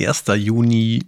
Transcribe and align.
1. 0.00 0.26
Juni 0.36 1.02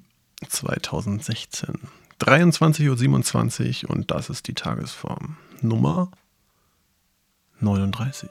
2016. 0.49 1.75
23.27 2.19 3.85
Uhr 3.85 3.91
und 3.91 4.11
das 4.11 4.31
ist 4.31 4.49
die 4.49 4.55
Tagesform 4.55 5.37
Nummer 5.61 6.11
39. 7.61 8.29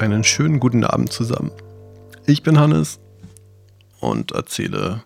Einen 0.00 0.24
schönen 0.24 0.58
guten 0.58 0.82
Abend 0.82 1.12
zusammen. 1.12 1.52
Ich 2.26 2.42
bin 2.42 2.58
Hannes 2.58 2.98
und 4.00 4.32
erzähle 4.32 5.04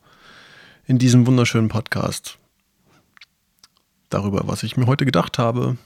in 0.86 0.98
diesem 0.98 1.26
wunderschönen 1.26 1.68
Podcast 1.68 2.37
darüber, 4.10 4.42
was 4.46 4.62
ich 4.62 4.76
mir 4.76 4.86
heute 4.86 5.04
gedacht 5.04 5.38
habe 5.38 5.76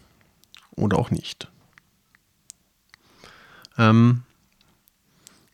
oder 0.76 0.98
auch 0.98 1.10
nicht. 1.10 1.48
Ähm, 3.78 4.22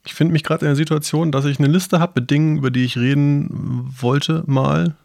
ich 0.05 0.15
finde 0.15 0.33
mich 0.33 0.43
gerade 0.43 0.65
in 0.65 0.71
der 0.71 0.77
Situation, 0.77 1.33
dass 1.33 1.45
ich 1.45 1.59
eine 1.59 1.69
Liste 1.69 2.01
habe 2.01 2.21
mit 2.21 2.31
Dingen, 2.31 2.59
über 2.59 2.71
die 2.71 2.85
ich 2.85 2.97
reden 2.97 3.87
wollte, 4.01 4.43
mal, 4.47 4.97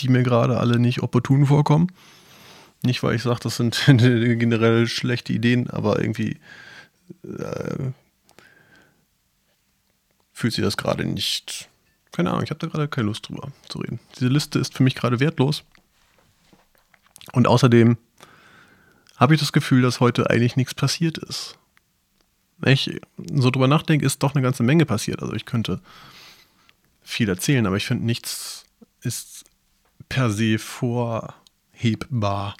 die 0.00 0.08
mir 0.08 0.22
gerade 0.22 0.58
alle 0.58 0.78
nicht 0.78 1.02
opportun 1.02 1.46
vorkommen. 1.46 1.88
Nicht, 2.82 3.02
weil 3.02 3.14
ich 3.14 3.22
sage, 3.22 3.40
das 3.42 3.56
sind 3.56 3.80
generell 3.86 4.88
schlechte 4.88 5.32
Ideen, 5.32 5.70
aber 5.70 6.00
irgendwie 6.00 6.38
äh, 7.22 7.92
fühlt 10.32 10.54
sich 10.54 10.64
das 10.64 10.76
gerade 10.76 11.04
nicht. 11.04 11.68
Keine 12.10 12.30
Ahnung, 12.30 12.42
ich 12.42 12.50
habe 12.50 12.58
da 12.58 12.66
gerade 12.66 12.88
keine 12.88 13.06
Lust 13.06 13.28
drüber 13.28 13.52
zu 13.68 13.78
reden. 13.78 14.00
Diese 14.16 14.28
Liste 14.28 14.58
ist 14.58 14.74
für 14.74 14.82
mich 14.82 14.96
gerade 14.96 15.20
wertlos. 15.20 15.64
Und 17.32 17.46
außerdem 17.46 17.96
habe 19.16 19.34
ich 19.34 19.40
das 19.40 19.52
Gefühl, 19.52 19.82
dass 19.82 20.00
heute 20.00 20.30
eigentlich 20.30 20.56
nichts 20.56 20.74
passiert 20.74 21.18
ist. 21.18 21.56
Wenn 22.58 22.72
ich 22.72 23.00
so 23.32 23.50
drüber 23.50 23.68
nachdenke, 23.68 24.04
ist 24.04 24.22
doch 24.22 24.34
eine 24.34 24.42
ganze 24.42 24.62
Menge 24.62 24.86
passiert. 24.86 25.22
Also 25.22 25.34
ich 25.34 25.46
könnte 25.46 25.80
viel 27.02 27.28
erzählen, 27.28 27.66
aber 27.66 27.76
ich 27.76 27.86
finde, 27.86 28.04
nichts 28.04 28.64
ist 29.00 29.44
per 30.08 30.30
se 30.30 30.58
vorhebbar. 30.58 32.56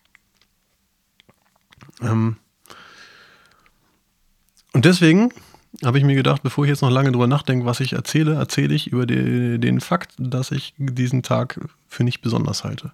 Ähm 2.01 2.37
und 4.73 4.85
deswegen 4.85 5.33
habe 5.85 5.99
ich 5.99 6.05
mir 6.05 6.15
gedacht, 6.15 6.43
bevor 6.43 6.65
ich 6.65 6.71
jetzt 6.71 6.83
noch 6.83 6.91
lange 6.91 7.13
drüber 7.13 7.27
nachdenke, 7.27 7.67
was 7.67 7.81
ich 7.81 7.93
erzähle, 7.93 8.35
erzähle 8.35 8.75
ich 8.75 8.89
über 8.89 9.07
die, 9.07 9.59
den 9.59 9.81
Fakt, 9.81 10.13
dass 10.19 10.51
ich 10.51 10.75
diesen 10.77 11.23
Tag 11.23 11.61
für 11.89 12.05
nicht 12.05 12.21
besonders 12.21 12.65
halte. 12.65 12.93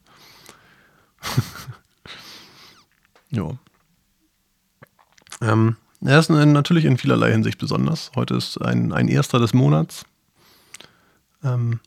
ja. 3.30 3.58
Ähm, 5.40 5.76
er 6.00 6.18
ist 6.18 6.30
natürlich 6.30 6.84
in 6.84 6.98
vielerlei 6.98 7.32
Hinsicht 7.32 7.58
besonders. 7.58 8.12
Heute 8.14 8.34
ist 8.34 8.58
ein, 8.58 8.92
ein 8.92 9.08
erster 9.08 9.38
des 9.38 9.52
Monats. 9.52 10.04
Ähm, 11.42 11.80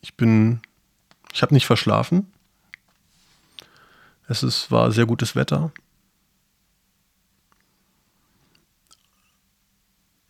ich 0.00 0.16
bin, 0.16 0.60
ich 1.32 1.42
habe 1.42 1.54
nicht 1.54 1.66
verschlafen. 1.66 2.32
Es 4.28 4.42
ist, 4.42 4.70
war 4.70 4.92
sehr 4.92 5.06
gutes 5.06 5.34
Wetter. 5.34 5.72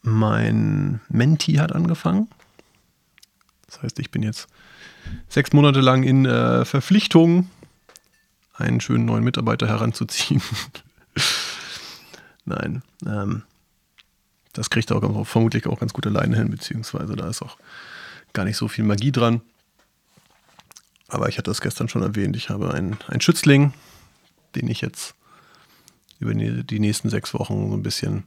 Mein 0.03 1.01
Menti 1.09 1.55
hat 1.55 1.73
angefangen. 1.73 2.29
Das 3.67 3.83
heißt, 3.83 3.99
ich 4.01 4.11
bin 4.11 4.23
jetzt 4.23 4.49
sechs 5.29 5.53
Monate 5.53 5.81
lang 5.81 6.03
in 6.03 6.27
äh, 6.27 6.65
Verpflichtung 6.65 7.49
einen 8.63 8.81
schönen 8.81 9.05
neuen 9.05 9.25
Mitarbeiter 9.25 9.67
heranzuziehen. 9.69 10.43
Nein, 12.45 12.83
ähm, 13.07 13.43
das 14.53 14.71
kriegt 14.71 14.91
er 14.91 15.03
auch 15.03 15.27
vermutlich 15.27 15.67
auch 15.67 15.81
ganz 15.81 15.93
gut 15.93 16.07
alleine 16.07 16.37
hin, 16.37 16.51
beziehungsweise 16.51 17.17
da 17.17 17.29
ist 17.29 17.43
auch 17.43 17.57
gar 18.33 18.45
nicht 18.45 18.57
so 18.57 18.69
viel 18.69 18.85
Magie 18.85 19.13
dran. 19.13 19.41
Aber 21.09 21.29
ich 21.29 21.39
hatte 21.39 21.51
es 21.51 21.61
gestern 21.61 21.89
schon 21.89 22.03
erwähnt, 22.03 22.37
ich 22.37 22.49
habe 22.49 22.73
einen, 22.73 22.99
einen 23.09 23.21
Schützling, 23.21 23.75
den 24.55 24.69
ich 24.69 24.81
jetzt 24.81 25.15
über 26.19 26.33
die 26.35 26.81
nächsten 26.81 27.11
sechs 27.11 27.35
Wochen 27.35 27.69
so 27.69 27.77
ein 27.77 27.83
bisschen 27.83 28.25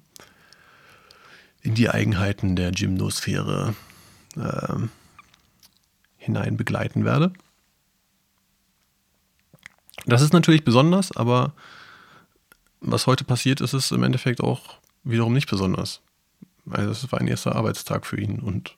in 1.62 1.74
die 1.74 1.90
Eigenheiten 1.90 2.56
der 2.56 2.72
Gymnosphäre 2.72 3.74
äh, 4.36 4.76
hinein 6.18 6.58
begleiten 6.58 7.06
werde. 7.06 7.34
Das 10.06 10.22
ist 10.22 10.34
natürlich 10.34 10.64
besonders, 10.64 11.16
aber 11.16 11.54
was 12.80 13.08
heute 13.08 13.24
passiert 13.24 13.62
ist, 13.62 13.74
ist 13.74 13.92
im 13.92 14.04
Endeffekt 14.04 14.42
auch 14.42 14.78
wiederum 15.04 15.34
nicht 15.34 15.50
besonders. 15.50 16.02
Also 16.70 16.92
es 16.92 17.12
war 17.12 17.20
ein 17.20 17.28
erster 17.28 17.56
Arbeitstag 17.56 18.06
für 18.06 18.20
ihn 18.20 18.40
und 18.40 18.76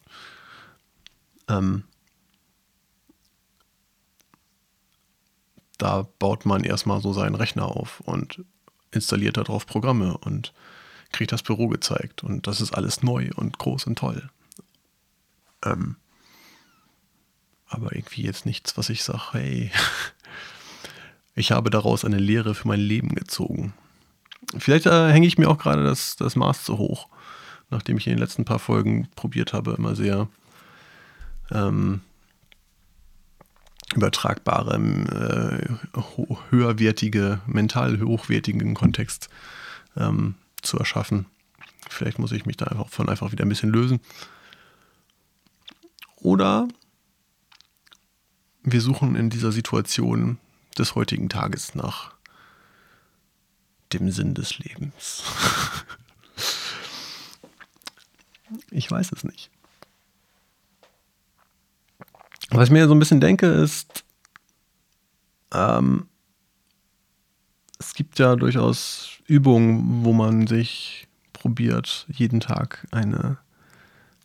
ähm, 1.49 1.83
da 5.77 6.07
baut 6.19 6.45
man 6.45 6.63
erstmal 6.63 7.01
so 7.01 7.13
seinen 7.13 7.35
Rechner 7.35 7.65
auf 7.65 8.01
und 8.01 8.43
installiert 8.91 9.37
darauf 9.37 9.65
Programme 9.65 10.17
und 10.17 10.53
kriegt 11.11 11.31
das 11.31 11.43
Büro 11.43 11.67
gezeigt 11.67 12.23
und 12.23 12.47
das 12.47 12.61
ist 12.61 12.73
alles 12.73 13.03
neu 13.03 13.29
und 13.35 13.57
groß 13.57 13.85
und 13.85 13.97
toll. 13.97 14.29
Ähm, 15.63 15.97
aber 17.67 17.95
irgendwie 17.95 18.23
jetzt 18.23 18.45
nichts, 18.45 18.77
was 18.77 18.89
ich 18.89 19.03
sage, 19.03 19.33
hey, 19.33 19.71
ich 21.37 21.51
habe 21.51 21.69
daraus 21.69 22.03
eine 22.03 22.17
Lehre 22.17 22.55
für 22.55 22.67
mein 22.67 22.79
Leben 22.79 23.13
gezogen. 23.13 23.73
Vielleicht 24.57 24.87
äh, 24.87 25.11
hänge 25.11 25.27
ich 25.27 25.37
mir 25.37 25.47
auch 25.49 25.59
gerade 25.59 25.83
das, 25.83 26.15
das 26.15 26.35
Maß 26.35 26.63
zu 26.63 26.79
hoch, 26.79 27.07
nachdem 27.69 27.97
ich 27.97 28.07
in 28.07 28.13
den 28.13 28.19
letzten 28.19 28.43
paar 28.43 28.57
Folgen 28.57 29.07
probiert 29.15 29.53
habe, 29.53 29.75
immer 29.77 29.95
sehr 29.95 30.27
ähm, 31.51 32.01
übertragbare, 33.93 34.77
äh, 34.77 36.01
höherwertige, 36.49 37.39
mental 37.45 38.01
hochwertigen 38.01 38.73
Kontext 38.73 39.29
ähm, 39.95 40.35
zu 40.63 40.79
erschaffen. 40.79 41.27
Vielleicht 41.87 42.17
muss 42.17 42.31
ich 42.31 42.47
mich 42.47 42.57
da 42.57 42.65
einfach 42.65 42.89
von 42.89 43.09
einfach 43.09 43.31
wieder 43.31 43.45
ein 43.45 43.49
bisschen 43.49 43.69
lösen. 43.69 43.99
Oder 46.15 46.67
wir 48.63 48.81
suchen 48.81 49.15
in 49.15 49.29
dieser 49.29 49.51
Situation 49.51 50.39
des 50.79 50.95
heutigen 50.95 51.29
Tages 51.29 51.75
nach 51.75 52.13
dem 53.93 54.11
Sinn 54.11 54.33
des 54.33 54.59
Lebens? 54.59 55.23
ich 58.71 58.89
weiß 58.89 59.11
es 59.11 59.23
nicht. 59.23 59.49
Was 62.49 62.69
ich 62.69 62.71
mir 62.73 62.87
so 62.87 62.95
ein 62.95 62.99
bisschen 62.99 63.19
denke, 63.19 63.47
ist, 63.47 64.05
ähm, 65.53 66.07
es 67.79 67.93
gibt 67.93 68.19
ja 68.19 68.35
durchaus 68.35 69.09
Übungen, 69.27 70.03
wo 70.03 70.13
man 70.13 70.47
sich 70.47 71.07
probiert, 71.33 72.05
jeden 72.09 72.39
Tag 72.39 72.87
eine, 72.91 73.37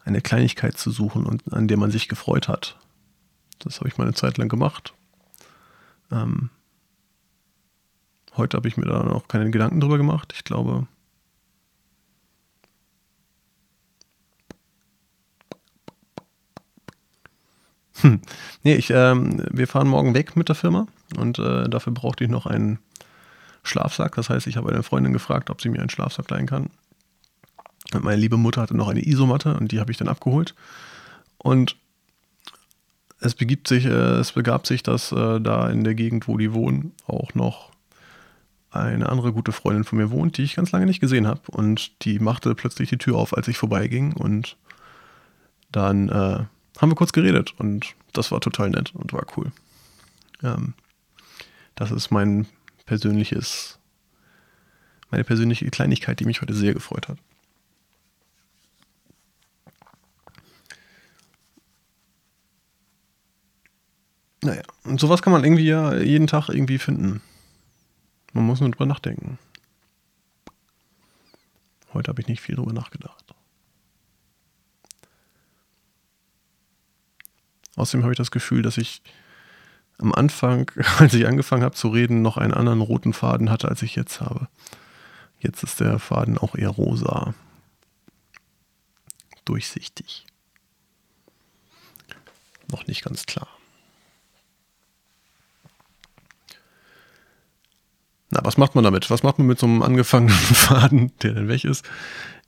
eine 0.05 0.21
Kleinigkeit 0.21 0.79
zu 0.79 0.91
suchen 0.91 1.27
und 1.27 1.53
an 1.53 1.69
der 1.69 1.77
man 1.77 1.91
sich 1.91 2.09
gefreut 2.09 2.49
hat. 2.49 2.79
Das 3.59 3.81
habe 3.81 3.89
ich 3.89 3.99
mal 3.99 4.05
eine 4.05 4.15
Zeit 4.15 4.39
lang 4.39 4.49
gemacht. 4.49 4.95
Ähm, 6.13 6.51
heute 8.37 8.57
habe 8.57 8.69
ich 8.69 8.77
mir 8.77 8.87
da 8.87 9.03
noch 9.03 9.29
keine 9.29 9.51
Gedanken 9.51 9.81
drüber 9.81 9.99
gemacht. 9.99 10.33
Ich 10.37 10.45
glaube, 10.45 10.87
Hm. 18.03 18.21
Nee, 18.65 18.75
ich, 18.75 18.91
ähm, 18.91 19.43
wir 19.51 19.69
fahren 19.69 19.87
morgen 19.87 20.15
weg 20.15 20.37
mit 20.37 20.49
der 20.49 20.57
Firma 20.57 20.87
und 21.17 21.39
äh, 21.39 21.69
dafür 21.69 21.93
brauchte 21.93 22.25
ich 22.25 22.31
noch 22.31 22.47
einen 22.47 22.81
Schlafsack. 23.63 24.17
Das 24.17 24.29
heißt, 24.29 24.47
ich 24.49 24.57
habe 24.57 24.73
eine 24.73 24.83
Freundin 24.83 25.13
gefragt, 25.13 25.51
ob 25.51 25.61
sie 25.63 25.69
mir 25.69 25.81
einen 25.81 25.91
Schlafsack 25.91 26.29
leihen 26.31 26.47
kann. 26.47 26.71
Und 27.95 28.03
meine 28.03 28.21
liebe 28.21 28.37
Mutter 28.37 28.63
hatte 28.63 28.77
noch 28.77 28.89
eine 28.89 29.07
Isomatte 29.07 29.55
und 29.55 29.71
die 29.71 29.79
habe 29.79 29.93
ich 29.93 29.99
dann 29.99 30.09
abgeholt. 30.09 30.55
Und 31.39 31.77
es 33.23 33.35
begibt 33.35 33.69
sich, 33.69 33.85
äh, 33.85 33.89
es 33.89 34.33
begab 34.33 34.67
sich, 34.67 34.83
dass 34.83 35.13
äh, 35.13 35.41
da 35.41 35.71
in 35.71 35.85
der 35.85 35.95
Gegend, 35.95 36.29
wo 36.29 36.37
die 36.37 36.53
wohnen, 36.53 36.93
auch 37.07 37.35
noch 37.35 37.71
eine 38.71 39.09
andere 39.09 39.33
gute 39.33 39.53
Freundin 39.53 39.85
von 39.85 39.99
mir 39.99 40.11
wohnt, 40.11 40.39
die 40.39 40.43
ich 40.43 40.57
ganz 40.57 40.73
lange 40.73 40.87
nicht 40.87 41.01
gesehen 41.01 41.27
habe. 41.27 41.43
Und 41.47 42.03
die 42.05 42.19
machte 42.19 42.55
plötzlich 42.55 42.89
die 42.89 42.97
Tür 42.97 43.17
auf, 43.17 43.37
als 43.37 43.47
ich 43.49 43.59
vorbeiging. 43.59 44.15
Und 44.15 44.57
dann 45.71 46.09
äh, 46.09 46.45
haben 46.79 46.91
wir 46.91 46.95
kurz 46.95 47.13
geredet. 47.13 47.55
Und 47.59 47.95
das 48.13 48.33
war 48.33 48.41
total 48.41 48.71
nett 48.71 48.95
und 48.95 49.13
war 49.13 49.27
cool. 49.37 49.53
Ähm, 50.43 50.75
das 51.75 51.91
ist 51.91 52.11
mein 52.11 52.47
persönliches, 52.87 53.79
meine 55.11 55.25
persönliche 55.25 55.71
Kleinigkeit, 55.71 56.19
die 56.19 56.25
mich 56.25 56.41
heute 56.41 56.55
sehr 56.55 56.75
gefreut 56.75 57.09
hat. 57.09 57.19
Und 64.93 65.01
sowas 65.01 65.23
kann 65.23 65.33
man 65.33 65.43
irgendwie 65.43 65.65
ja 65.65 65.97
jeden 65.97 66.27
Tag 66.27 66.51
irgendwie 66.51 66.77
finden. 66.77 67.23
Man 68.35 68.45
muss 68.45 68.61
nur 68.61 68.71
drüber 68.71 68.85
nachdenken. 68.85 69.39
Heute 71.95 72.11
habe 72.11 72.21
ich 72.21 72.29
nicht 72.29 72.43
viel 72.43 72.57
drüber 72.57 72.75
nachgedacht. 72.75 73.35
Außerdem 77.77 78.03
habe 78.03 78.13
ich 78.13 78.19
das 78.19 78.31
Gefühl, 78.31 78.61
dass 78.61 78.77
ich 78.77 79.01
am 79.97 80.13
Anfang, 80.13 80.71
als 80.99 81.15
ich 81.15 81.27
angefangen 81.27 81.63
habe 81.63 81.75
zu 81.75 81.89
reden, 81.89 82.21
noch 82.21 82.37
einen 82.37 82.53
anderen 82.53 82.83
roten 82.83 83.15
Faden 83.15 83.49
hatte, 83.49 83.69
als 83.69 83.81
ich 83.81 83.97
jetzt 83.97 84.21
habe. 84.21 84.47
Jetzt 85.41 85.63
ist 85.63 85.81
der 85.81 85.99
Faden 85.99 86.37
auch 86.37 86.55
eher 86.55 86.69
rosa. 86.69 87.33
Durchsichtig. 89.47 90.27
Noch 92.71 92.87
nicht 92.87 93.03
ganz 93.03 93.25
klar. 93.25 93.49
Na, 98.33 98.41
was 98.45 98.57
macht 98.57 98.75
man 98.75 98.83
damit? 98.83 99.11
Was 99.11 99.23
macht 99.23 99.39
man 99.39 99.47
mit 99.47 99.59
so 99.59 99.67
einem 99.67 99.83
angefangenen 99.83 100.35
Faden, 100.39 101.13
der 101.19 101.35
dann 101.35 101.49
weg 101.49 101.65
ist? 101.65 101.85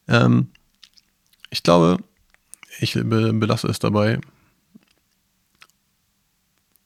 Ähm, 0.09 0.49
ich 1.51 1.63
glaube, 1.63 1.99
ich 2.81 2.95
be 2.95 3.33
belasse 3.35 3.69
es 3.69 3.81
dabei. 3.81 4.19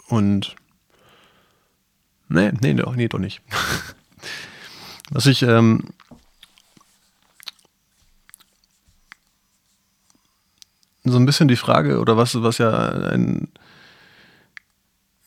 Und. 0.08 0.56
Nee, 2.28 2.50
nee, 2.60 2.74
doch, 2.74 2.96
nee, 2.96 3.06
doch 3.06 3.20
nicht. 3.20 3.40
was 5.10 5.26
ich. 5.26 5.42
Ähm, 5.42 5.90
so 11.04 11.18
ein 11.18 11.24
bisschen 11.24 11.46
die 11.46 11.56
Frage, 11.56 12.00
oder 12.00 12.16
was, 12.16 12.42
was 12.42 12.58
ja 12.58 12.70
ein 12.70 13.48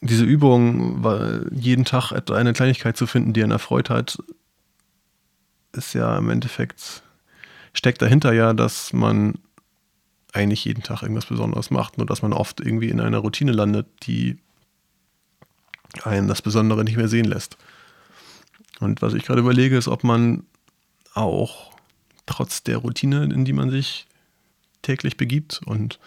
diese 0.01 0.25
Übung, 0.25 1.03
jeden 1.51 1.85
Tag 1.85 2.11
eine 2.31 2.53
Kleinigkeit 2.53 2.97
zu 2.97 3.07
finden, 3.07 3.33
die 3.33 3.43
einen 3.43 3.51
erfreut 3.51 3.89
hat, 3.89 4.17
ist 5.73 5.93
ja 5.93 6.17
im 6.17 6.29
Endeffekt, 6.29 7.03
steckt 7.73 8.01
dahinter 8.01 8.33
ja, 8.33 8.53
dass 8.53 8.93
man 8.93 9.35
eigentlich 10.33 10.65
jeden 10.65 10.83
Tag 10.83 11.03
irgendwas 11.03 11.27
Besonderes 11.27 11.69
macht, 11.69 11.97
nur 11.97 12.07
dass 12.07 12.21
man 12.21 12.33
oft 12.33 12.61
irgendwie 12.61 12.89
in 12.89 12.99
einer 12.99 13.19
Routine 13.19 13.51
landet, 13.51 13.87
die 14.03 14.37
einen 16.03 16.27
das 16.27 16.41
Besondere 16.41 16.83
nicht 16.83 16.97
mehr 16.97 17.09
sehen 17.09 17.25
lässt. 17.25 17.57
Und 18.79 19.01
was 19.01 19.13
ich 19.13 19.23
gerade 19.23 19.41
überlege, 19.41 19.77
ist, 19.77 19.87
ob 19.87 20.03
man 20.03 20.43
auch 21.13 21.71
trotz 22.25 22.63
der 22.63 22.77
Routine, 22.77 23.25
in 23.25 23.45
die 23.45 23.53
man 23.53 23.69
sich 23.69 24.07
täglich 24.81 25.17
begibt 25.17 25.61
und 25.65 25.99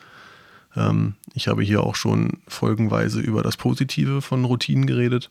ähm, 0.77 1.15
ich 1.35 1.49
habe 1.49 1.63
hier 1.63 1.83
auch 1.83 1.95
schon 1.95 2.39
folgenweise 2.49 3.21
über 3.21 3.43
das 3.43 3.57
Positive 3.57 4.23
von 4.23 4.45
Routinen 4.45 4.87
geredet. 4.87 5.29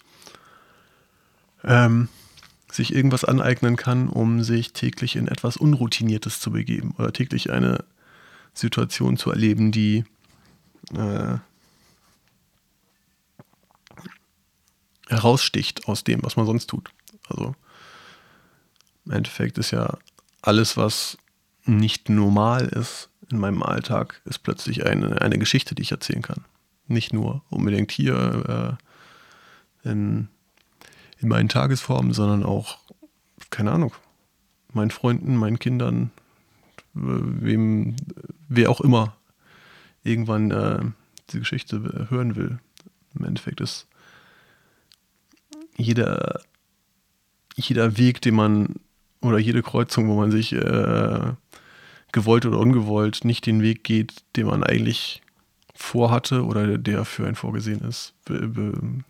Ähm, 1.63 2.09
sich 2.71 2.93
irgendwas 2.93 3.23
aneignen 3.23 3.75
kann, 3.75 4.09
um 4.09 4.43
sich 4.43 4.73
täglich 4.73 5.15
in 5.15 5.27
etwas 5.27 5.57
Unroutiniertes 5.57 6.39
zu 6.39 6.51
begeben 6.51 6.95
oder 6.97 7.13
täglich 7.13 7.51
eine 7.51 7.85
Situation 8.53 9.17
zu 9.17 9.31
erleben, 9.31 9.71
die 9.71 10.05
äh, 10.95 11.37
heraussticht 15.07 15.87
aus 15.87 16.03
dem, 16.03 16.23
was 16.23 16.35
man 16.35 16.45
sonst 16.45 16.67
tut. 16.67 16.89
Also 17.29 17.55
im 19.05 19.11
Endeffekt 19.11 19.57
ist 19.57 19.71
ja 19.71 19.97
alles, 20.41 20.77
was 20.77 21.17
nicht 21.65 22.09
normal 22.09 22.67
ist, 22.67 23.09
in 23.33 23.39
meinem 23.39 23.63
Alltag 23.63 24.21
ist 24.25 24.39
plötzlich 24.39 24.85
eine, 24.85 25.21
eine 25.21 25.37
Geschichte, 25.37 25.75
die 25.75 25.81
ich 25.81 25.91
erzählen 25.91 26.21
kann. 26.21 26.45
Nicht 26.87 27.13
nur 27.13 27.41
unbedingt 27.49 27.91
hier 27.91 28.77
äh, 29.83 29.89
in, 29.89 30.29
in 31.19 31.27
meinen 31.27 31.49
Tagesformen, 31.49 32.13
sondern 32.13 32.43
auch, 32.43 32.77
keine 33.49 33.71
Ahnung, 33.71 33.93
meinen 34.71 34.91
Freunden, 34.91 35.35
meinen 35.35 35.59
Kindern, 35.59 36.11
wem, 36.93 37.95
wer 38.47 38.69
auch 38.69 38.81
immer 38.81 39.15
irgendwann 40.03 40.51
äh, 40.51 40.79
diese 41.29 41.39
Geschichte 41.39 42.07
hören 42.09 42.35
will. 42.35 42.59
Im 43.17 43.25
Endeffekt 43.25 43.61
ist 43.61 43.87
jeder, 45.75 46.41
jeder 47.55 47.97
Weg, 47.97 48.21
den 48.21 48.35
man 48.35 48.75
oder 49.21 49.39
jede 49.39 49.63
Kreuzung, 49.63 50.07
wo 50.07 50.15
man 50.15 50.31
sich 50.31 50.53
äh, 50.53 51.33
gewollt 52.13 52.45
oder 52.45 52.59
ungewollt 52.59 53.25
nicht 53.25 53.45
den 53.45 53.61
Weg 53.61 53.83
geht, 53.83 54.23
den 54.37 54.45
man 54.45 54.63
eigentlich 54.63 55.21
vorhatte 55.75 56.45
oder 56.45 56.77
der 56.77 57.03
für 57.03 57.25
einen 57.25 57.35
vorgesehen 57.35 57.81
ist, 57.81 58.13
be 58.23 58.47
be 58.47 59.03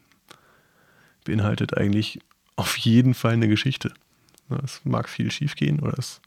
beinhaltet 1.24 1.78
eigentlich 1.78 2.20
auf 2.56 2.78
jeden 2.78 3.14
Fall 3.14 3.34
eine 3.34 3.48
Geschichte. 3.48 3.94
Es 4.64 4.82
mag 4.84 5.08
viel 5.08 5.32
schiefgehen 5.32 5.80
oder 5.80 5.98
es 5.98 6.22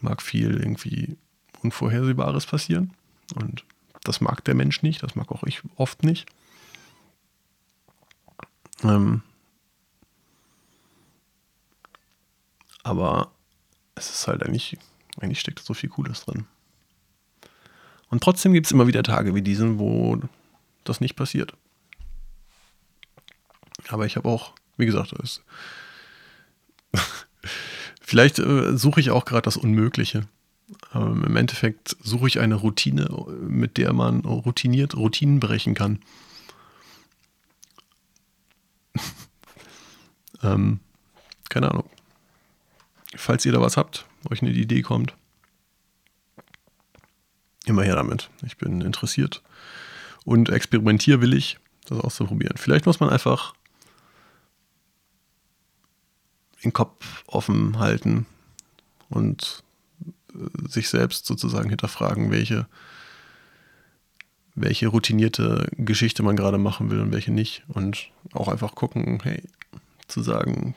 mag 0.00 0.22
viel 0.22 0.56
irgendwie 0.56 1.16
Unvorhersehbares 1.62 2.46
passieren. 2.46 2.92
Und 3.34 3.64
das 4.04 4.20
mag 4.20 4.44
der 4.44 4.54
Mensch 4.54 4.82
nicht, 4.82 5.02
das 5.02 5.14
mag 5.14 5.30
auch 5.30 5.42
ich 5.44 5.62
oft 5.76 6.04
nicht. 6.04 6.26
Ähm 8.82 9.22
aber 12.82 13.30
es 13.94 14.10
ist 14.10 14.26
halt 14.26 14.42
eigentlich 14.42 14.78
eigentlich 15.18 15.40
steckt 15.40 15.60
so 15.60 15.74
viel 15.74 15.90
Cooles 15.90 16.24
drin. 16.24 16.46
Und 18.08 18.22
trotzdem 18.22 18.52
gibt 18.52 18.66
es 18.66 18.72
immer 18.72 18.86
wieder 18.86 19.02
Tage 19.02 19.34
wie 19.34 19.42
diesen, 19.42 19.78
wo 19.78 20.20
das 20.84 21.00
nicht 21.00 21.16
passiert. 21.16 21.54
Aber 23.88 24.06
ich 24.06 24.16
habe 24.16 24.28
auch, 24.28 24.54
wie 24.76 24.86
gesagt, 24.86 25.12
es 25.22 25.42
vielleicht 28.00 28.38
äh, 28.38 28.76
suche 28.76 29.00
ich 29.00 29.10
auch 29.10 29.24
gerade 29.24 29.42
das 29.42 29.56
Unmögliche. 29.56 30.26
Ähm, 30.94 31.24
Im 31.24 31.36
Endeffekt 31.36 31.96
suche 32.00 32.26
ich 32.26 32.40
eine 32.40 32.56
Routine, 32.56 33.08
mit 33.40 33.76
der 33.76 33.92
man 33.92 34.20
routiniert 34.20 34.96
Routinen 34.96 35.40
brechen 35.40 35.74
kann. 35.74 36.00
ähm, 40.42 40.80
keine 41.48 41.70
Ahnung. 41.70 41.88
Falls 43.16 43.44
ihr 43.44 43.52
da 43.52 43.60
was 43.60 43.76
habt, 43.76 44.06
euch 44.28 44.42
eine 44.42 44.50
Idee 44.50 44.82
kommt, 44.82 45.14
immer 47.66 47.82
her 47.82 47.96
damit. 47.96 48.30
Ich 48.44 48.56
bin 48.56 48.80
interessiert 48.80 49.42
und 50.24 50.48
experimentierwillig, 50.48 51.58
das 51.86 52.00
auszuprobieren. 52.00 52.56
Vielleicht 52.56 52.86
muss 52.86 53.00
man 53.00 53.10
einfach 53.10 53.54
den 56.62 56.72
Kopf 56.72 57.24
offen 57.26 57.78
halten 57.78 58.26
und 59.08 59.62
äh, 60.34 60.68
sich 60.68 60.88
selbst 60.88 61.26
sozusagen 61.26 61.70
hinterfragen, 61.70 62.30
welche, 62.30 62.66
welche 64.54 64.88
routinierte 64.88 65.68
Geschichte 65.76 66.22
man 66.22 66.36
gerade 66.36 66.58
machen 66.58 66.90
will 66.90 67.00
und 67.00 67.12
welche 67.12 67.32
nicht. 67.32 67.64
Und 67.68 68.10
auch 68.32 68.48
einfach 68.48 68.74
gucken, 68.74 69.20
hey, 69.22 69.42
zu 70.06 70.22
sagen, 70.22 70.74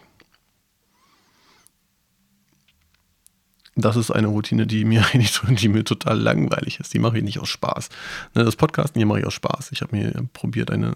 das 3.75 3.95
ist 3.95 4.11
eine 4.11 4.27
Routine, 4.27 4.67
die 4.67 4.85
mir 4.85 5.05
die 5.49 5.67
mir 5.67 5.83
total 5.83 6.19
langweilig 6.19 6.79
ist. 6.79 6.93
Die 6.93 6.99
mache 6.99 7.17
ich 7.17 7.23
nicht 7.23 7.39
aus 7.39 7.49
Spaß. 7.49 7.89
Ne, 8.35 8.43
das 8.43 8.55
Podcasten 8.55 8.99
hier 8.99 9.07
mache 9.07 9.19
ich 9.19 9.25
aus 9.25 9.33
Spaß. 9.33 9.71
Ich 9.71 9.81
habe 9.81 9.95
mir 9.95 10.11
probiert, 10.33 10.71
eine, 10.71 10.93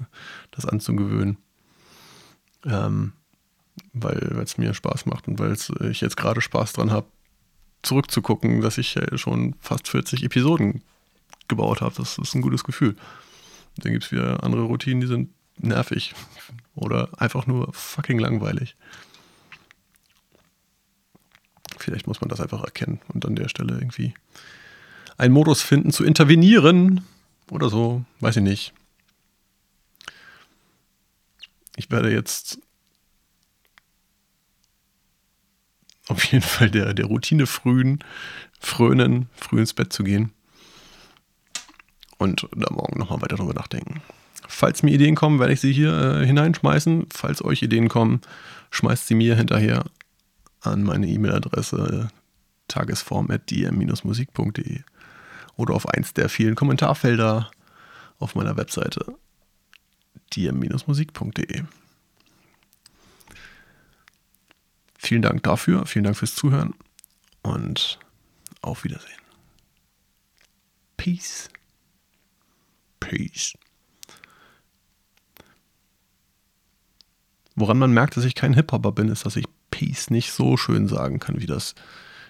das 0.52 0.66
anzugewöhnen. 0.66 1.38
Ähm, 2.66 3.14
weil 3.94 4.18
es 4.44 4.58
mir 4.58 4.74
Spaß 4.74 5.06
macht 5.06 5.28
und 5.28 5.40
weil 5.40 5.56
ich 5.90 6.02
jetzt 6.02 6.18
gerade 6.18 6.42
Spaß 6.42 6.74
dran 6.74 6.92
habe, 6.92 7.08
zurückzugucken, 7.84 8.62
dass 8.62 8.78
ich 8.78 8.96
schon 9.16 9.56
fast 9.62 9.88
40 9.88 10.24
Episoden 10.24 10.84
gebaut 11.48 11.82
habe. 11.82 11.96
Das 11.96 12.18
ist 12.18 12.36
ein 12.36 12.42
gutes 12.42 12.64
Gefühl. 12.64 12.96
Dann 13.78 13.92
gibt 13.92 14.06
es 14.06 14.12
wieder 14.12 14.44
andere 14.44 14.64
Routinen, 14.64 15.02
die 15.02 15.08
sind 15.08 15.30
nervig 15.58 16.14
oder 16.76 17.10
einfach 17.18 17.48
nur 17.48 17.72
fucking 17.74 18.20
langweilig. 18.20 18.76
Vielleicht 21.88 22.06
muss 22.06 22.20
man 22.20 22.28
das 22.28 22.42
einfach 22.42 22.66
erkennen 22.66 23.00
und 23.14 23.26
an 23.26 23.38
der 23.38 23.48
Stelle 23.48 23.76
irgendwie 23.76 24.14
einen 25.18 25.34
Modus 25.34 25.62
finden, 25.62 25.94
zu 25.94 26.04
intervenieren 26.04 27.06
oder 27.50 27.70
so. 27.70 28.04
Weiß 28.20 28.36
ich 28.36 28.44
nicht. 28.44 28.74
Ich 31.78 31.90
werde 31.90 32.12
jetzt 32.12 32.60
auf 36.10 36.26
jeden 36.26 36.44
Fall 36.44 36.70
der, 36.70 36.94
der 36.94 37.06
Routine 37.06 37.48
frühen, 37.48 38.04
frönen, 38.60 39.30
früh 39.34 39.62
ins 39.62 39.74
Bett 39.74 39.94
zu 39.94 40.04
gehen. 40.04 40.34
Und 42.18 42.50
da 42.54 42.74
morgen 42.74 43.00
nochmal 43.00 43.22
weiter 43.22 43.38
drüber 43.38 43.54
nachdenken. 43.54 44.02
Falls 44.46 44.84
mir 44.84 44.92
Ideen 44.92 45.16
kommen, 45.16 45.40
werde 45.40 45.54
ich 45.54 45.62
sie 45.62 45.72
hier 45.72 45.94
äh, 45.94 46.26
hineinschmeißen. 46.26 47.08
Falls 47.14 47.42
euch 47.42 47.62
Ideen 47.62 47.88
kommen, 47.88 48.20
schmeißt 48.72 49.08
sie 49.08 49.16
mir 49.16 49.38
hinterher 49.38 49.86
an 50.72 50.84
meine 50.84 51.08
E-Mail-Adresse 51.08 52.10
tagesform.dm-musik.de 52.68 54.82
oder 55.56 55.74
auf 55.74 55.90
eins 55.90 56.14
der 56.14 56.30
vielen 56.30 56.54
Kommentarfelder 56.56 57.50
auf 58.20 58.36
meiner 58.36 58.58
Webseite 58.58 59.18
dm-musik.de. 60.36 61.64
vielen 64.98 65.22
Dank 65.22 65.44
dafür, 65.44 65.86
vielen 65.86 66.04
Dank 66.04 66.18
fürs 66.18 66.36
Zuhören 66.36 66.74
und 67.42 68.00
auf 68.62 68.84
Wiedersehen. 68.84 69.12
Peace. 70.98 71.50
Peace. 73.00 73.54
Woran 77.56 77.78
man 77.78 77.92
merkt, 77.92 78.18
dass 78.18 78.26
ich 78.26 78.36
kein 78.36 78.54
Hip-Hopper 78.54 78.92
bin, 78.92 79.10
ist, 79.10 79.26
dass 79.26 79.36
ich 79.36 79.46
Peace 79.78 80.10
nicht 80.10 80.32
so 80.32 80.58
schön 80.58 80.88
sagen 80.88 81.20
kann, 81.20 81.40
wie 81.40 81.46
das 81.46 81.76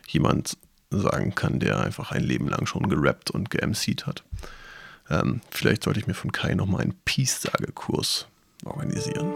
jemand 0.06 0.58
sagen 0.90 1.34
kann, 1.34 1.62
der 1.62 1.80
einfach 1.80 2.12
ein 2.12 2.24
Leben 2.24 2.50
lang 2.50 2.66
schon 2.66 2.90
gerappt 2.90 3.32
und 3.32 3.50
geMC'd 3.50 4.06
hat. 4.06 4.26
Ähm, 5.10 5.40
vielleicht 5.50 5.84
sollte 5.84 6.02
ich 6.02 6.08
mir 6.08 6.14
von 6.14 6.34
Kai 6.34 6.56
nochmal 6.56 6.82
einen 6.82 7.00
Peace-Sagekurs 7.06 8.28
organisieren. 8.66 9.32